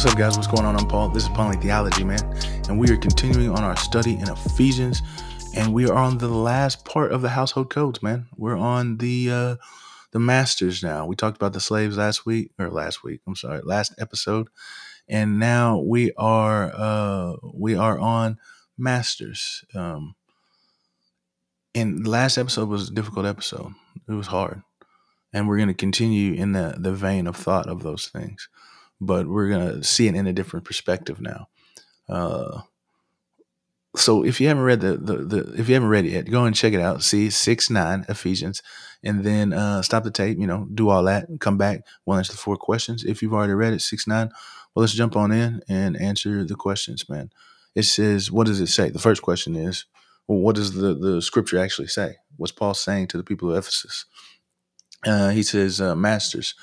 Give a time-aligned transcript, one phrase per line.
[0.00, 0.36] What's up, guys?
[0.38, 0.76] What's going on?
[0.76, 1.10] I'm Paul.
[1.10, 2.22] This is Paul Theology, man.
[2.70, 5.02] And we are continuing on our study in Ephesians.
[5.54, 8.26] And we are on the last part of the household codes, man.
[8.34, 9.56] We're on the uh
[10.12, 11.04] the masters now.
[11.04, 14.48] We talked about the slaves last week, or last week, I'm sorry, last episode.
[15.06, 18.38] And now we are uh we are on
[18.78, 19.66] masters.
[19.74, 20.14] Um
[21.74, 23.74] and last episode was a difficult episode.
[24.08, 24.62] It was hard.
[25.34, 28.48] And we're gonna continue in the the vein of thought of those things
[29.00, 31.48] but we're gonna see it in a different perspective now.
[32.08, 32.62] Uh,
[33.96, 36.44] so if you haven't read the, the, the if you haven't read it yet, go
[36.44, 37.02] and check it out.
[37.02, 38.62] See six nine Ephesians,
[39.02, 40.38] and then uh, stop the tape.
[40.38, 41.84] You know, do all that, come back.
[42.04, 43.04] We'll answer the four questions.
[43.04, 44.30] If you've already read it, six nine.
[44.74, 47.30] Well, let's jump on in and answer the questions, man.
[47.74, 48.90] It says, what does it say?
[48.90, 49.86] The first question is,
[50.28, 52.16] well, what does the the scripture actually say?
[52.36, 54.06] What's Paul saying to the people of Ephesus?
[55.04, 56.54] Uh, he says, uh, masters,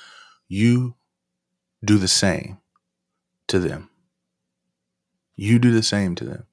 [0.48, 0.94] you
[1.84, 2.58] do the same
[3.48, 3.90] to them.
[5.36, 6.46] You do the same to them.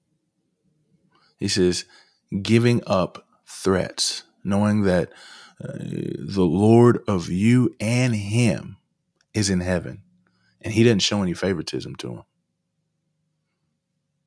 [1.38, 1.86] He says,
[2.42, 5.10] giving up threats, knowing that
[5.64, 8.78] uh, the Lord of you and him
[9.34, 10.04] is in heaven,
[10.62, 12.24] and he doesn't show any favoritism to him.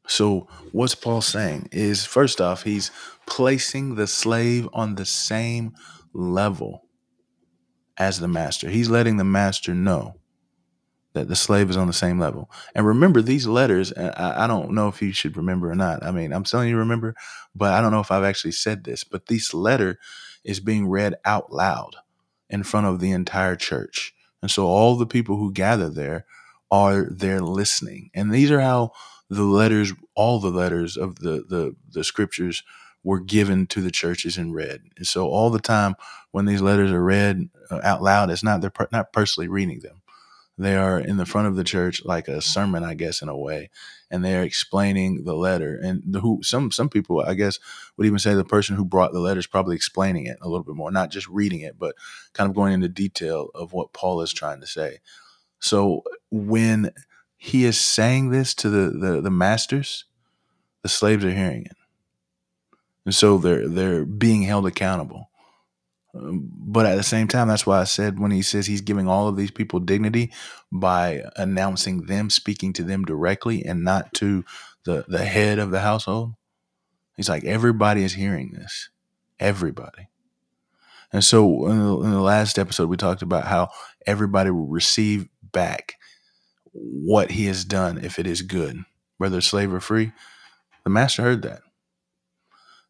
[0.07, 2.91] So, what's Paul saying is first off, he's
[3.27, 5.75] placing the slave on the same
[6.15, 6.85] level
[7.99, 8.71] as the master.
[8.71, 10.15] He's letting the master know
[11.19, 12.51] that the slave is on the same level.
[12.75, 16.05] And remember, these letters, I, I, don't know if you should remember or not.
[16.05, 17.15] I mean, I'm telling you remember,
[17.55, 19.99] but I don't know if I've actually said this, but this letter
[20.45, 21.97] is being read out loud
[22.49, 24.15] in front of the entire church.
[24.43, 26.25] And so all the people who gather there
[26.71, 28.11] are there listening.
[28.15, 28.93] And these are how
[29.29, 32.63] the letters, all the letters of the, the, the scriptures
[33.03, 34.83] were given to the churches and read.
[34.97, 35.97] And so all the time
[36.31, 39.81] when these letters are read uh, out loud, it's not, they're per- not personally reading
[39.81, 40.03] them
[40.59, 43.37] they are in the front of the church like a sermon i guess in a
[43.37, 43.71] way
[44.11, 45.79] and they are explaining the letter.
[45.83, 47.59] And the, who some some people i guess
[47.97, 50.65] would even say the person who brought the letter is probably explaining it a little
[50.65, 51.95] bit more not just reading it but
[52.33, 54.99] kind of going into detail of what paul is trying to say.
[55.61, 56.93] So when
[57.37, 60.05] he is saying this to the the, the masters
[60.83, 61.77] the slaves are hearing it.
[63.05, 65.31] And so they're they're being held accountable
[66.21, 69.29] but at the same time, that's why I said when he says he's giving all
[69.29, 70.33] of these people dignity
[70.73, 74.45] by announcing them, speaking to them directly, and not to
[74.85, 76.35] the the head of the household.
[77.17, 78.91] He's like everybody is hearing this,
[79.39, 80.09] everybody.
[81.13, 83.71] And so in the, in the last episode, we talked about how
[84.07, 85.95] everybody will receive back
[86.73, 88.85] what he has done if it is good,
[89.17, 90.13] whether slave or free.
[90.85, 91.63] The master heard that.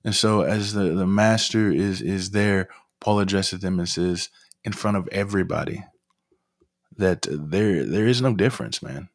[0.05, 2.69] And so as the, the master is is there
[3.09, 4.29] Paul addresses them and says,
[4.65, 5.83] in front of everybody,
[6.99, 9.09] that there there is no difference, man,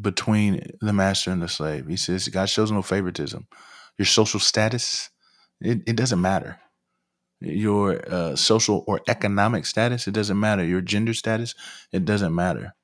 [0.00, 1.86] between the master and the slave.
[1.86, 3.46] He says God shows no favoritism.
[3.98, 5.10] Your social status,
[5.60, 6.58] it, it doesn't matter.
[7.40, 10.64] Your uh, social or economic status, it doesn't matter.
[10.64, 11.54] Your gender status,
[11.92, 12.74] it doesn't matter.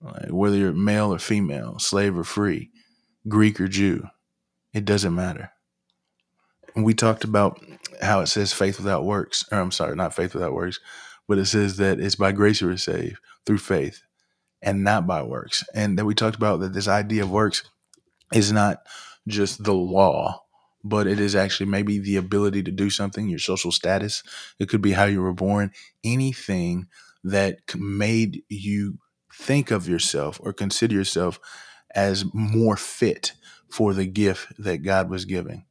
[0.00, 2.70] Like whether you're male or female, slave or free,
[3.28, 4.08] Greek or Jew,
[4.74, 5.52] it doesn't matter.
[6.76, 7.60] We talked about
[8.02, 10.78] how it says faith without works, or I'm sorry, not faith without works,
[11.28, 14.02] but it says that it's by grace you are saved through faith
[14.62, 15.64] and not by works.
[15.74, 17.64] And then we talked about that this idea of works
[18.34, 18.78] is not
[19.26, 20.44] just the law,
[20.84, 24.22] but it is actually maybe the ability to do something, your social status.
[24.58, 25.72] It could be how you were born,
[26.04, 26.88] anything
[27.24, 28.98] that made you
[29.32, 31.40] think of yourself or consider yourself
[31.94, 33.32] as more fit
[33.70, 35.64] for the gift that God was giving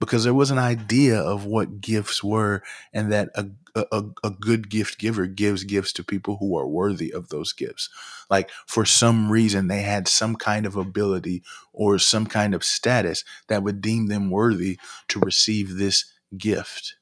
[0.00, 2.62] because there was an idea of what gifts were
[2.92, 3.46] and that a,
[3.76, 7.90] a, a, good gift giver gives gifts to people who are worthy of those gifts.
[8.30, 13.24] Like for some reason, they had some kind of ability or some kind of status
[13.48, 14.78] that would deem them worthy
[15.08, 16.06] to receive this
[16.36, 16.96] gift.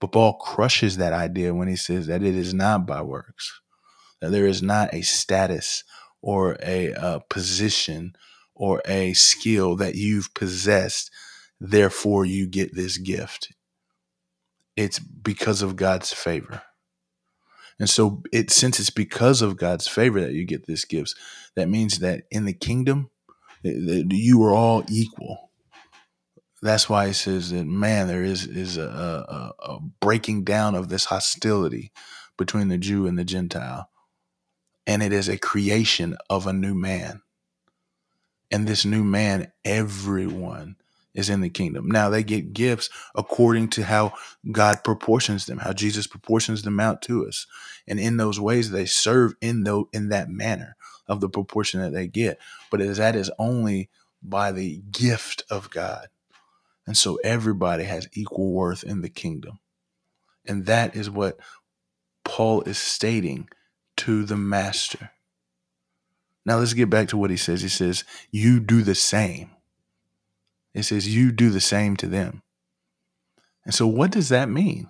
[0.00, 3.60] But Paul crushes that idea when he says that it is not by works,
[4.20, 5.84] that there is not a status
[6.22, 8.16] or a, a position
[8.54, 11.10] or a skill that you've possessed
[11.62, 13.52] therefore you get this gift.
[14.76, 16.62] It's because of God's favor.
[17.78, 21.14] And so it since it's because of God's favor that you get this gifts,
[21.54, 23.10] that means that in the kingdom
[23.62, 25.50] you are all equal.
[26.62, 30.88] That's why it says that man, there is is a, a, a breaking down of
[30.88, 31.92] this hostility
[32.36, 33.88] between the Jew and the Gentile,
[34.86, 37.22] and it is a creation of a new man.
[38.50, 40.76] And this new man, everyone
[41.14, 41.88] is in the kingdom.
[41.90, 44.14] Now they get gifts according to how
[44.52, 47.46] God proportions them, how Jesus proportions them out to us.
[47.88, 50.76] And in those ways they serve in though in that manner.
[51.08, 52.38] of the proportion that they get,
[52.70, 53.90] but that is only
[54.22, 56.08] by the gift of God.
[56.86, 59.60] And so everybody has equal worth in the kingdom.
[60.46, 61.38] And that is what
[62.24, 63.48] Paul is stating
[63.98, 65.10] to the master.
[66.46, 67.62] Now let's get back to what he says.
[67.62, 69.50] He says, You do the same.
[70.74, 72.42] It says, You do the same to them.
[73.64, 74.88] And so, what does that mean?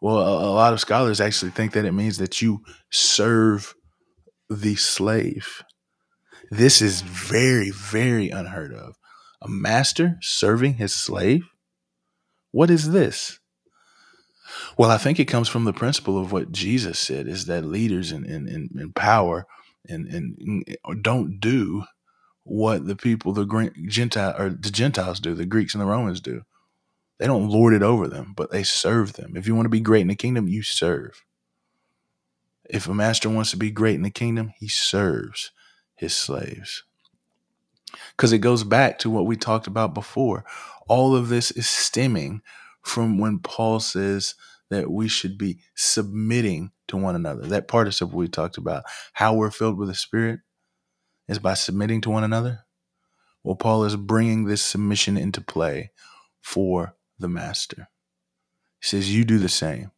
[0.00, 2.60] Well, a, a lot of scholars actually think that it means that you
[2.90, 3.74] serve
[4.48, 5.62] the slave.
[6.50, 8.96] This is very, very unheard of.
[9.42, 11.44] A master serving his slave?
[12.50, 13.38] What is this?
[14.76, 18.10] Well, I think it comes from the principle of what Jesus said is that leaders
[18.10, 19.46] in, in, in, power
[19.88, 20.64] and, and
[21.02, 21.84] don't do
[22.50, 26.42] what the people, the Gentile or the Gentiles do, the Greeks and the Romans do.
[27.18, 29.36] They don't lord it over them, but they serve them.
[29.36, 31.24] If you want to be great in the kingdom, you serve.
[32.68, 35.52] If a master wants to be great in the kingdom, he serves
[35.94, 36.82] his slaves.
[38.16, 40.44] Because it goes back to what we talked about before.
[40.88, 42.42] All of this is stemming
[42.82, 44.34] from when Paul says
[44.70, 47.46] that we should be submitting to one another.
[47.46, 50.40] That participle we talked about, how we're filled with the Spirit,
[51.30, 52.64] is by submitting to one another.
[53.44, 55.92] Well, Paul is bringing this submission into play
[56.42, 57.88] for the master.
[58.80, 59.92] He says, You do the same.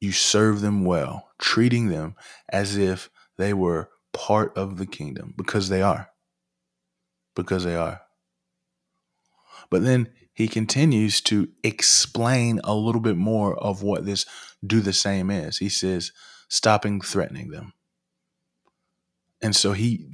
[0.00, 2.16] You serve them well, treating them
[2.48, 6.10] as if they were part of the kingdom because they are.
[7.36, 8.02] Because they are.
[9.70, 14.26] But then he continues to explain a little bit more of what this
[14.66, 15.58] do the same is.
[15.58, 16.10] He says,
[16.48, 17.72] stopping threatening them.
[19.44, 20.06] And so he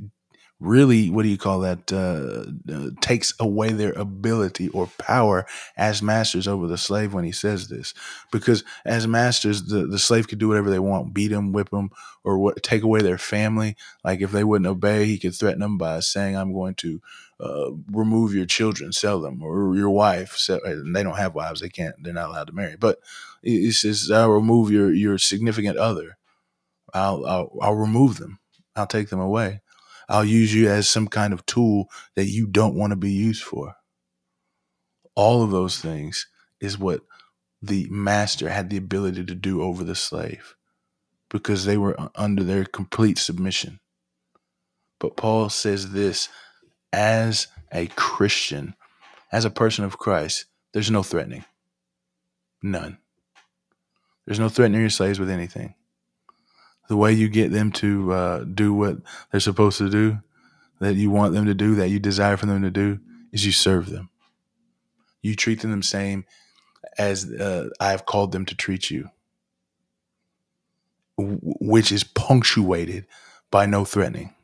[0.61, 1.93] really, what do you call that?
[1.93, 5.47] Uh, uh, takes away their ability or power
[5.77, 7.95] as masters over the slave when he says this,
[8.33, 11.91] because as masters, the, the slave could do whatever they want, beat them, whip them,
[12.25, 13.77] or what, take away their family.
[14.05, 17.03] Like if they wouldn't obey, he could threaten them by saying, "I'm going to
[17.41, 21.63] uh, remove your children, sell them, or your wife." Sell, and they don't have wives;
[21.63, 21.97] they can't.
[22.03, 22.77] They're not allowed to marry.
[22.79, 23.01] But
[23.43, 26.19] he says, "I'll remove your your significant other.
[26.95, 28.41] I'll I'll, I'll remove them.
[28.77, 29.61] I'll take them away."
[30.11, 33.45] I'll use you as some kind of tool that you don't want to be used
[33.45, 33.77] for.
[35.15, 36.27] All of those things
[36.61, 37.03] is what
[37.63, 40.57] the master had the ability to do over the slave
[41.29, 43.79] because they were under their complete submission.
[44.99, 46.29] But Paul says this
[46.93, 48.75] as a Christian,
[49.31, 51.45] as a person of Christ, there's no threatening.
[52.65, 52.99] None.
[54.27, 55.75] There's no threatening your slaves with anything
[56.91, 58.97] the way you get them to uh, do what
[59.31, 60.19] they're supposed to do,
[60.81, 62.99] that you want them to do, that you desire for them to do,
[63.31, 64.11] is you serve them.
[65.23, 66.25] You treat them the same
[66.99, 69.09] as uh, I have called them to treat you,
[71.17, 73.07] which is punctuated
[73.53, 74.35] by no threatening.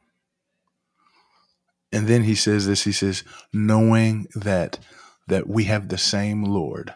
[1.90, 2.84] And then he says this.
[2.84, 4.78] He says, knowing that
[5.26, 6.94] that we have the same Lord,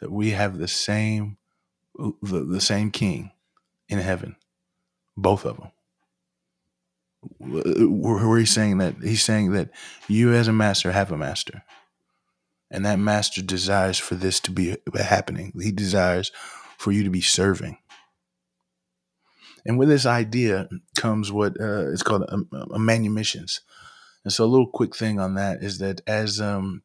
[0.00, 1.38] that we have the same
[1.96, 3.31] the, the same King
[3.92, 4.36] in heaven,
[5.16, 5.70] both of them.
[7.38, 9.70] Where he's saying that he's saying that
[10.08, 11.62] you as a master have a master,
[12.68, 15.52] and that master desires for this to be happening.
[15.60, 16.32] He desires
[16.78, 17.78] for you to be serving.
[19.64, 23.60] And with this idea comes what uh, called a, a manumissions.
[24.24, 26.82] And so, a little quick thing on that is that as um,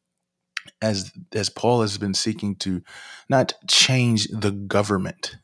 [0.81, 2.83] as as Paul has been seeking to
[3.29, 5.37] not change the government,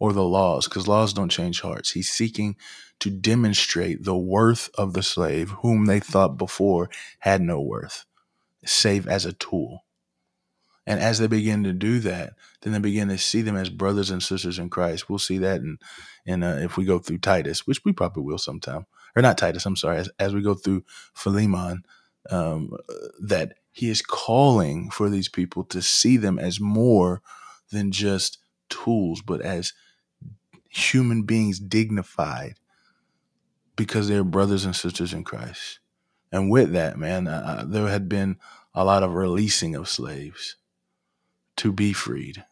[0.00, 1.92] or the laws, because laws don't change hearts.
[1.92, 2.56] He's seeking
[2.98, 6.90] to demonstrate the worth of the slave, whom they thought before
[7.20, 8.06] had no worth,
[8.64, 9.84] save as a tool.
[10.86, 14.10] And as they begin to do that, then they begin to see them as brothers
[14.10, 15.08] and sisters in Christ.
[15.08, 15.78] We'll see that in,
[16.26, 19.66] in uh, if we go through Titus, which we probably will sometime, or not Titus.
[19.66, 19.98] I'm sorry.
[19.98, 21.84] As, as we go through Philemon,
[22.30, 22.72] um,
[23.20, 27.22] that he is calling for these people to see them as more
[27.70, 28.38] than just
[28.68, 29.72] tools, but as
[30.70, 32.54] human beings dignified
[33.76, 35.80] because they're brothers and sisters in Christ.
[36.32, 38.38] And with that, man, uh, there had been
[38.74, 40.56] a lot of releasing of slaves
[41.56, 42.44] to be freed.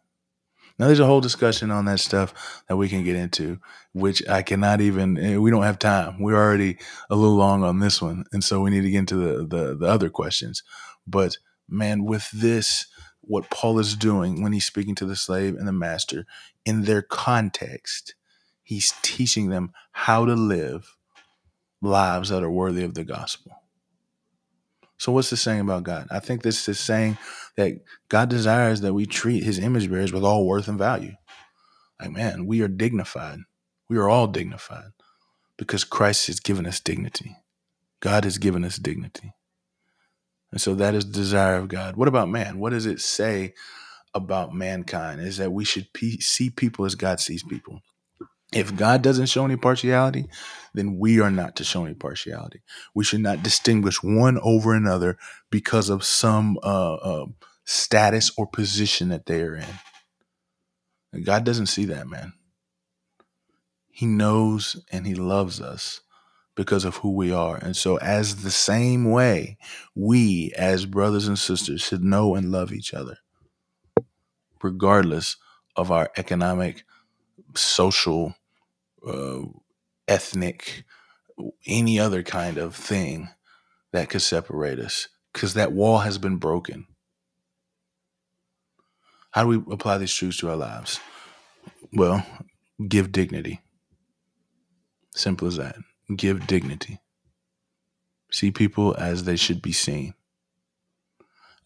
[0.79, 3.59] Now, there's a whole discussion on that stuff that we can get into,
[3.93, 5.19] which I cannot even.
[5.19, 6.21] Eh, we don't have time.
[6.21, 6.79] We're already
[7.11, 9.77] a little long on this one, and so we need to get into the the,
[9.77, 10.63] the other questions.
[11.05, 12.87] But man, with this,
[13.23, 16.27] what Paul is doing when he's speaking to the slave and the master
[16.67, 18.15] in their context.
[18.65, 20.97] He's teaching them how to live
[21.83, 23.63] lives that are worthy of the gospel.
[24.99, 26.09] So, what's this saying about God?
[26.11, 27.19] I think this is saying
[27.57, 31.15] that God desires that we treat his image bearers with all worth and value.
[32.01, 33.41] Like, man, we are dignified.
[33.89, 34.85] We are all dignified.
[35.59, 37.37] because Christ has given us dignity.
[38.01, 39.33] God has given us dignity.
[40.51, 41.97] And so that is the desire of God.
[41.97, 42.59] What about man?
[42.59, 43.55] What does it say
[44.15, 45.21] about mankind?
[45.21, 47.81] Is that we should pe- see people as God sees people.
[48.53, 50.25] If God doesn't show any partiality,
[50.73, 52.63] then we are not to show any partiality.
[52.95, 55.19] We should not distinguish one over another
[55.51, 57.27] because of some uh, uh,
[57.67, 59.67] status or position that they are in.
[61.13, 62.33] And God doesn't see that, man.
[63.91, 66.01] He knows and He loves us
[66.59, 67.55] because of who we are.
[67.57, 69.57] And so, as the same way,
[69.95, 73.19] we as brothers and sisters should know and love each other,
[74.61, 75.37] regardless
[75.77, 76.83] of our economic,
[77.55, 78.35] social,
[79.07, 79.43] uh,
[80.09, 80.83] ethnic,
[81.65, 83.29] any other kind of thing
[83.93, 86.89] that could separate us, because that wall has been broken.
[89.31, 90.99] How do we apply these truths to our lives?
[91.93, 92.27] Well,
[92.89, 93.61] give dignity.
[95.15, 95.77] Simple as that.
[96.15, 97.01] Give dignity.
[98.31, 100.15] See people as they should be seen.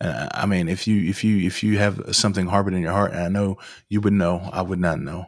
[0.00, 3.12] And I mean, if you if you if you have something harbored in your heart,
[3.12, 3.58] and I know
[3.88, 5.26] you would know, I would not know,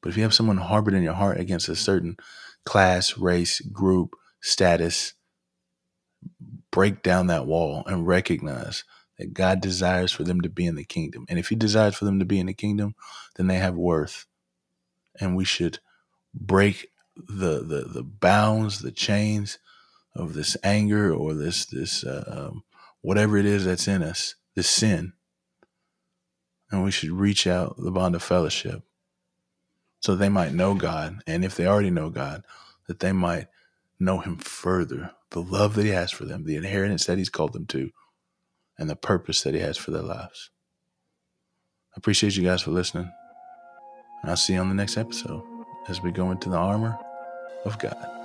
[0.00, 2.16] but if you have someone harbored in your heart against a certain
[2.64, 5.14] class, race, group, status,
[6.70, 8.84] break down that wall and recognize
[9.18, 11.26] that God desires for them to be in the kingdom.
[11.28, 12.94] And if He desires for them to be in the kingdom,
[13.36, 14.26] then they have worth.
[15.20, 15.78] And we should
[16.34, 19.58] break the the the bounds, the chains
[20.14, 22.64] of this anger or this this uh, um,
[23.00, 25.12] whatever it is that's in us, this sin,
[26.70, 28.82] and we should reach out the bond of fellowship,
[30.00, 32.44] so they might know God, and if they already know God,
[32.86, 33.48] that they might
[33.98, 37.52] know Him further, the love that He has for them, the inheritance that He's called
[37.52, 37.90] them to,
[38.78, 40.50] and the purpose that He has for their lives.
[41.94, 43.10] I appreciate you guys for listening.
[44.24, 45.42] I'll see you on the next episode
[45.88, 46.98] as we go into the armor
[47.66, 48.15] of God.